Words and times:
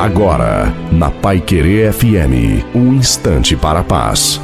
Agora, 0.00 0.74
na 0.90 1.10
Pai 1.10 1.42
Querer 1.42 1.92
FM, 1.92 2.64
um 2.74 2.94
instante 2.94 3.54
para 3.54 3.80
a 3.80 3.84
paz. 3.84 4.40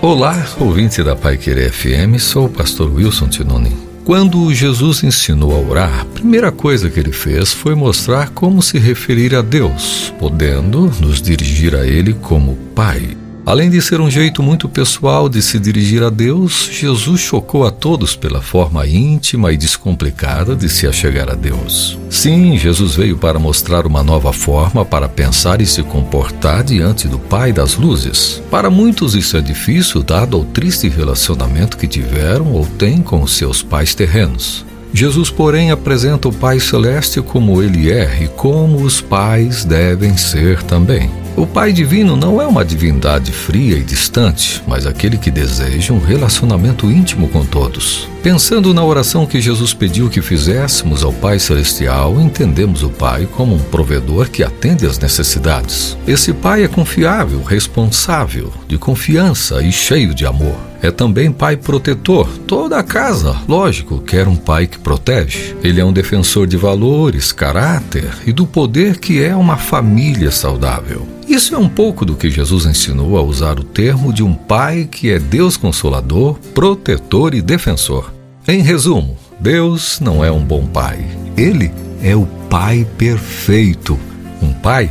Olá, 0.00 0.44
ouvinte 0.58 1.04
da 1.04 1.14
Pai 1.14 1.36
Querer 1.36 1.70
FM, 1.70 2.18
sou 2.18 2.46
o 2.46 2.48
pastor 2.48 2.92
Wilson 2.92 3.28
Tinoni. 3.28 3.76
Quando 4.04 4.52
Jesus 4.52 5.04
ensinou 5.04 5.54
a 5.54 5.70
orar, 5.70 6.00
a 6.00 6.04
primeira 6.04 6.50
coisa 6.50 6.90
que 6.90 6.98
ele 6.98 7.12
fez 7.12 7.52
foi 7.52 7.76
mostrar 7.76 8.30
como 8.30 8.60
se 8.60 8.76
referir 8.76 9.36
a 9.36 9.40
Deus, 9.40 10.12
podendo 10.18 10.92
nos 11.00 11.22
dirigir 11.22 11.76
a 11.76 11.86
Ele 11.86 12.12
como 12.12 12.56
Pai. 12.74 13.16
Além 13.44 13.68
de 13.68 13.82
ser 13.82 14.00
um 14.00 14.08
jeito 14.08 14.40
muito 14.40 14.68
pessoal 14.68 15.28
de 15.28 15.42
se 15.42 15.58
dirigir 15.58 16.02
a 16.04 16.10
Deus, 16.10 16.70
Jesus 16.70 17.20
chocou 17.20 17.66
a 17.66 17.72
todos 17.72 18.14
pela 18.14 18.40
forma 18.40 18.86
íntima 18.86 19.52
e 19.52 19.56
descomplicada 19.56 20.54
de 20.54 20.68
se 20.68 20.86
achegar 20.86 21.28
a 21.28 21.34
Deus. 21.34 21.98
Sim, 22.08 22.56
Jesus 22.56 22.94
veio 22.94 23.18
para 23.18 23.40
mostrar 23.40 23.84
uma 23.84 24.02
nova 24.02 24.32
forma 24.32 24.84
para 24.84 25.08
pensar 25.08 25.60
e 25.60 25.66
se 25.66 25.82
comportar 25.82 26.62
diante 26.62 27.08
do 27.08 27.18
Pai 27.18 27.52
das 27.52 27.74
luzes. 27.74 28.40
Para 28.48 28.70
muitos 28.70 29.16
isso 29.16 29.36
é 29.36 29.40
difícil, 29.40 30.04
dado 30.04 30.38
o 30.38 30.44
triste 30.44 30.88
relacionamento 30.88 31.76
que 31.76 31.88
tiveram 31.88 32.52
ou 32.52 32.64
têm 32.64 33.02
com 33.02 33.26
seus 33.26 33.60
pais 33.60 33.92
terrenos. 33.92 34.64
Jesus, 34.94 35.30
porém, 35.30 35.70
apresenta 35.70 36.28
o 36.28 36.32
Pai 36.32 36.60
Celeste 36.60 37.20
como 37.20 37.60
ele 37.60 37.90
é 37.90 38.22
e 38.22 38.28
como 38.28 38.82
os 38.82 39.00
pais 39.00 39.64
devem 39.64 40.16
ser 40.16 40.62
também. 40.62 41.21
O 41.34 41.46
Pai 41.46 41.72
Divino 41.72 42.14
não 42.14 42.42
é 42.42 42.46
uma 42.46 42.62
divindade 42.62 43.32
fria 43.32 43.78
e 43.78 43.82
distante, 43.82 44.62
mas 44.66 44.86
aquele 44.86 45.16
que 45.16 45.30
deseja 45.30 45.94
um 45.94 45.98
relacionamento 45.98 46.90
íntimo 46.90 47.26
com 47.28 47.42
todos. 47.44 48.11
Pensando 48.22 48.72
na 48.72 48.84
oração 48.84 49.26
que 49.26 49.40
Jesus 49.40 49.74
pediu 49.74 50.08
que 50.08 50.22
fizéssemos 50.22 51.02
ao 51.02 51.12
Pai 51.12 51.40
Celestial, 51.40 52.20
entendemos 52.20 52.84
o 52.84 52.88
Pai 52.88 53.26
como 53.26 53.56
um 53.56 53.58
provedor 53.58 54.30
que 54.30 54.44
atende 54.44 54.86
às 54.86 54.96
necessidades. 54.96 55.98
Esse 56.06 56.32
Pai 56.32 56.62
é 56.62 56.68
confiável, 56.68 57.42
responsável, 57.42 58.52
de 58.68 58.78
confiança 58.78 59.60
e 59.60 59.72
cheio 59.72 60.14
de 60.14 60.24
amor. 60.24 60.56
É 60.80 60.90
também 60.90 61.30
pai 61.30 61.56
protetor. 61.56 62.28
Toda 62.44 62.76
a 62.76 62.82
casa, 62.82 63.40
lógico, 63.46 64.00
quer 64.00 64.26
um 64.26 64.34
pai 64.34 64.66
que 64.66 64.80
protege. 64.80 65.54
Ele 65.62 65.80
é 65.80 65.84
um 65.84 65.92
defensor 65.92 66.44
de 66.44 66.56
valores, 66.56 67.30
caráter 67.30 68.10
e 68.26 68.32
do 68.32 68.44
poder 68.44 68.98
que 68.98 69.22
é 69.22 69.34
uma 69.34 69.56
família 69.56 70.32
saudável. 70.32 71.06
Isso 71.28 71.54
é 71.54 71.58
um 71.58 71.68
pouco 71.68 72.04
do 72.04 72.16
que 72.16 72.28
Jesus 72.28 72.66
ensinou 72.66 73.16
a 73.16 73.22
usar 73.22 73.60
o 73.60 73.64
termo 73.64 74.12
de 74.12 74.24
um 74.24 74.34
pai 74.34 74.88
que 74.90 75.08
é 75.10 75.20
Deus 75.20 75.56
consolador, 75.56 76.36
protetor 76.52 77.32
e 77.32 77.40
defensor. 77.40 78.11
Em 78.46 78.60
resumo, 78.60 79.16
Deus 79.38 80.00
não 80.00 80.24
é 80.24 80.30
um 80.30 80.44
bom 80.44 80.66
pai. 80.66 81.06
Ele 81.36 81.70
é 82.02 82.16
o 82.16 82.26
pai 82.50 82.84
perfeito. 82.98 83.98
Um 84.42 84.52
pai 84.52 84.90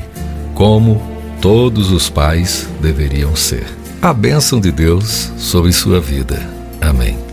como 0.55 1.01
todos 1.41 1.91
os 1.91 2.09
pais 2.09 2.67
deveriam 2.81 3.35
ser. 3.35 3.65
A 4.01 4.13
bênção 4.13 4.59
de 4.59 4.71
Deus 4.71 5.31
sobre 5.37 5.73
sua 5.73 5.99
vida. 5.99 6.39
Amém. 6.79 7.30